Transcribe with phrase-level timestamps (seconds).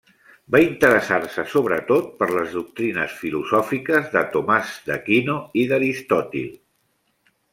[0.53, 6.49] Va interessar-se sobretot per les doctrines filosòfiques de Tomàs d'Aquino i d'Aristòtil.